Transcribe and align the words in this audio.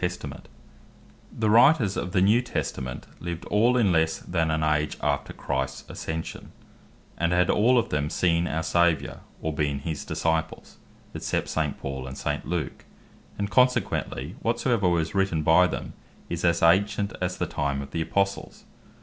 The 0.01 0.07
New 0.07 0.09
Testament 0.09 0.47
The 1.37 1.49
Writers 1.51 1.95
of 1.95 2.11
the 2.11 2.21
New 2.23 2.41
Testament 2.41 3.05
lived 3.19 3.45
all 3.45 3.77
in 3.77 3.91
lesse 3.91 4.17
then 4.21 4.49
an 4.49 4.63
age 4.63 4.97
after 4.99 5.31
Christs 5.31 5.83
Ascension, 5.87 6.51
and 7.19 7.31
had 7.31 7.51
all 7.51 7.77
of 7.77 7.89
them 7.89 8.09
seen 8.09 8.47
our 8.47 8.63
Saviour, 8.63 9.19
or 9.43 9.53
been 9.53 9.77
his 9.77 10.03
Disciples, 10.03 10.77
except 11.13 11.49
St. 11.49 11.77
Paul, 11.77 12.07
and 12.07 12.17
St. 12.17 12.47
Luke; 12.47 12.83
and 13.37 13.51
consequently 13.51 14.35
whatsoever 14.41 14.89
was 14.89 15.13
written 15.13 15.43
by 15.43 15.67
them, 15.67 15.93
is 16.29 16.43
as 16.43 16.63
ancient 16.63 17.13
as 17.21 17.37
the 17.37 17.45
time 17.45 17.79
of 17.79 17.91
the 17.91 18.01
Apostles. 18.01 18.63